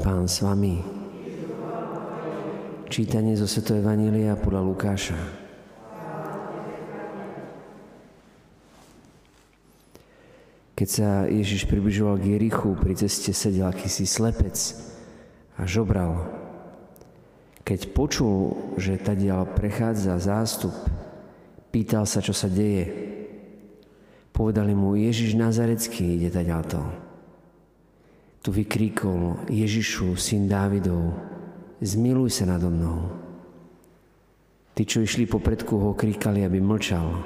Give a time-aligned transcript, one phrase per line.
[0.00, 0.80] Pán s vami.
[2.88, 5.20] Čítanie zo Sveto Evanília podľa Lukáša.
[10.72, 14.56] Keď sa Ježiš približoval k Jerichu, pri ceste sedel akýsi slepec
[15.60, 16.32] a žobral.
[17.60, 20.72] Keď počul, že tadiaľ prechádza zástup,
[21.68, 22.88] pýtal sa, čo sa deje.
[24.32, 27.09] Povedali mu, Ježiš Nazarecký ide tadiaľto.
[28.40, 31.12] Tu vykríkol Ježišu, syn Dávidov,
[31.84, 33.12] zmiluj sa nado mnou.
[34.72, 37.20] Tí, čo išli po predku, ho kríkali, aby mlčal,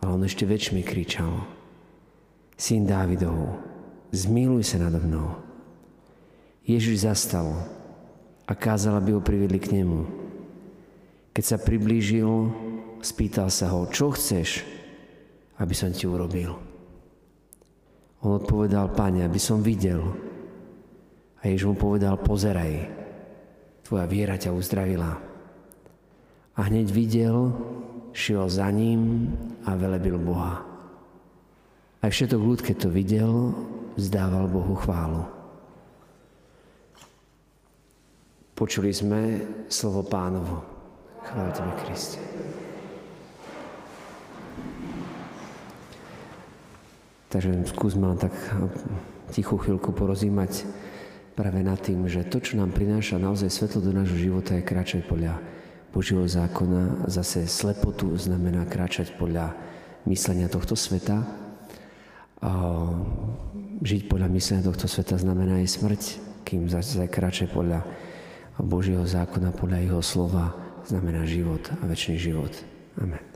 [0.00, 1.44] ale on ešte väčšmi kričal.
[2.56, 3.60] Syn Dávidov,
[4.16, 5.36] zmiluj sa nado mnou.
[6.64, 7.52] Ježiš zastal
[8.48, 10.08] a kázal, aby ho privedli k nemu.
[11.36, 12.24] Keď sa priblížil,
[13.04, 14.64] spýtal sa ho, čo chceš,
[15.60, 16.75] aby som ti urobil.
[18.26, 20.02] On odpovedal, páne, aby som videl.
[21.38, 22.90] A Ježiš mu povedal, pozeraj,
[23.86, 25.14] tvoja viera ťa uzdravila.
[26.58, 27.54] A hneď videl,
[28.10, 29.30] šiel za ním
[29.62, 30.58] a velebil Boha.
[32.02, 33.54] Aj všetok ľud, keď to videl,
[33.94, 35.22] zdával Bohu chválu.
[38.58, 39.38] Počuli sme
[39.70, 40.66] slovo pánovo.
[41.22, 42.18] Chváľ Tebe, Kriste.
[47.36, 48.32] Takže skúsme len tak
[49.28, 50.64] tichú chvíľku porozímať
[51.36, 55.04] práve nad tým, že to, čo nám prináša naozaj svetlo do nášho života, je kráčať
[55.04, 55.44] podľa
[55.92, 57.04] Božieho zákona.
[57.12, 59.52] Zase slepotu znamená kráčať podľa
[60.08, 61.28] myslenia tohto sveta.
[62.40, 62.52] A
[63.84, 66.02] žiť podľa myslenia tohto sveta znamená aj smrť,
[66.48, 67.84] kým zase kráčať podľa
[68.56, 70.56] Božieho zákona, podľa Jeho slova,
[70.88, 72.56] znamená život a väčší život.
[72.96, 73.35] Amen.